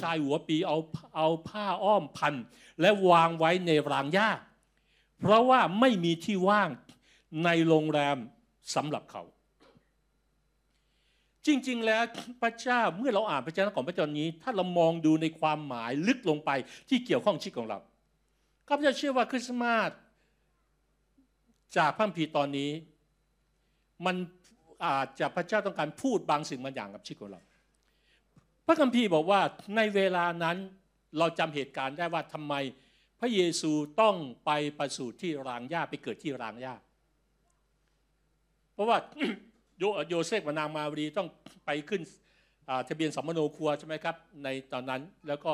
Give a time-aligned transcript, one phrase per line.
[0.00, 0.78] ชายหัวปีเอา
[1.16, 2.34] เอาผ้าอ้อมพัน
[2.80, 4.30] และวางไว้ในรางหญ้า
[5.20, 6.68] เพราะว่าไม่มีที่ว่าง
[7.44, 8.16] ในโรงแรม
[8.74, 9.22] สำหรับเขา
[11.46, 12.04] จริง ๆ แล้ว
[12.42, 16.50] พระเจ้าเมื่อเราอ่านพระเจ้าของพระเจ้านี้ ถ้าเรามองดูในความหมายลึกลงไป
[16.88, 17.78] ที่เกี่ยวข้องชีวิตของเรา
[18.68, 19.90] ข้าพเจ้าเชื่อว่าคริสต์มาส
[21.76, 22.70] จากพระคัมภีตอนนี้
[24.06, 24.16] มัน
[24.86, 27.40] อาจจะพระเจ้าต้องการพูดบางสิ่งบางอย่างกับชีวิตของเรา
[28.72, 29.40] ระคัมภีร์บอกว่า
[29.76, 30.56] ในเวลานั้น
[31.18, 32.54] เราจำเหตุการณ์ได้ว่าทำไม
[33.20, 36.74] พระเยซูต้องไปประสูติที่รางหญ้าไปเกิดที่รางหญ้า
[38.72, 38.98] เพราะว่า
[39.78, 41.28] โยโยเซฟกับนางมารีต้อง
[41.66, 42.02] ไปขึ้น
[42.88, 45.52] ทะเบียนสมโนครัวใช่ไหมครับ ในตอนนั้นแล้วก็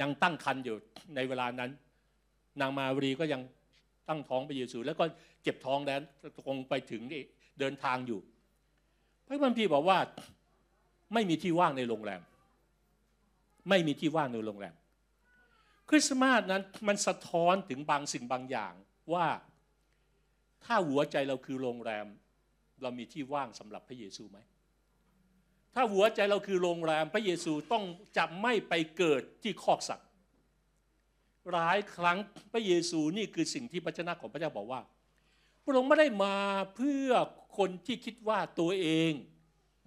[0.00, 0.76] ยังตั้งครรภ์อยู่
[1.14, 1.70] ในเวลานั้น
[2.60, 3.42] นางมารีก็ยัง
[4.08, 5.04] ตั้งท้องพระเยซู แล้วก็
[5.42, 6.00] เจ็บท้องแล้ว
[6.46, 7.02] คงไปถึง
[7.60, 8.20] เดินทางอยู่
[9.26, 9.98] พระคัมภีร์บอกว่า
[11.12, 12.20] ไม่มีที่ว่างในโรงแรม
[13.68, 14.74] ไม่มีที่ว่างในโรงแรม
[15.88, 18.72] คริสต์มาสนั้นมันสะท้อนถึงบางสิ่งบางอย่าง
[19.14, 19.26] ว่า
[20.64, 22.06] ถ้าหัวใจเราคือโรงแรม
[22.82, 24.38] เรามีที่ว่างสำหรับพระเยซูไหม
[25.74, 27.84] ถ้าหัวใจเราคือโรงแรมพระเยซูต้อง
[28.16, 30.08] จะไม่ไปเกิดที่คอกสัตว์
[31.52, 32.18] หลายครั้ง
[32.52, 34.80] พระเยซูนี่คือสิ่งที่พระเจ้าของพระเจ้าบอกว่า
[35.62, 36.36] พระองค์ไม่ได้มา
[36.74, 37.10] เพื่อ
[37.58, 39.12] คนที่คิดว่าตัวเอง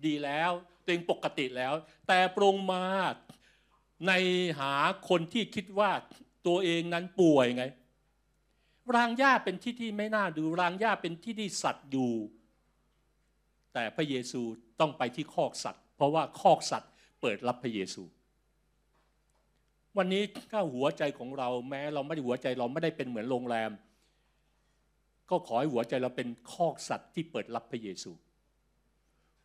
[0.08, 0.52] ดีแล้ว
[0.84, 1.74] ตัวเองปกติแล้ว
[2.08, 2.84] แต่พรงมา
[4.08, 4.12] ใน
[4.60, 4.74] หา
[5.10, 5.92] คนที่คิดว่า
[6.48, 7.64] ตัวเองนั้นป่วยไง
[8.96, 12.14] รางหญ้าเป็นที่ที่ไม่น่าดูรางหญ้าเป็นที่ที่สัตว์อยู่
[13.74, 14.42] แต่พระเยซู
[14.80, 18.04] ต้องไปที่คอกสัตว์ เพราะว่าคอกสัตว์เปิดรับพระเยซู
[19.98, 23.72] วันนี้ถ้าหัวใจของเราแม้เราไม่ได้หัวใจเราไม่ได้เป็นเหมือนโรงแรม
[25.30, 28.12] ก็ขอให้หัวใจเราเป็นคอกสัตว์ที่เปิดรับพระเยซู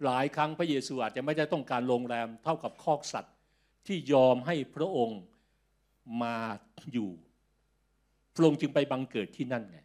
[0.04, 3.34] หลายครั้งพระเยซูอาจจะไม่ได้ต้องการโรงแรมเท่ากับคอกสัตว์
[3.86, 5.20] ที่ยอมให้พระองค์
[6.22, 6.36] มา
[6.92, 7.10] อยู่
[8.34, 9.78] พระองค์จึงไปบังเกิดที่นั่นไง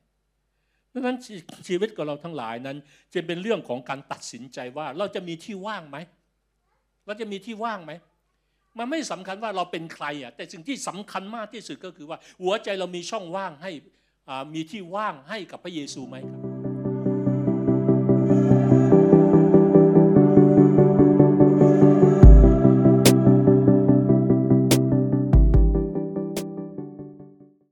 [0.94, 1.18] ดังนั้น
[1.68, 2.78] ชีวิตของเราทั้งหลายนั้น
[3.14, 5.98] จะเป็นเรื่องของการตัดสินใจว่าเราจะมีที่ว่างไหม
[7.06, 7.92] เราจะมีที่ว่างไหม
[8.78, 13.72] มันไม่สำคัญว่าเราเป็นใครอะแต่สิ่งที่สำคัญมากที่สุดก็คือว่า หัวใจเรามีช่องว่างให้
[14.54, 16.53] มีที่ว่างให้กับพระเยซูไหมครับ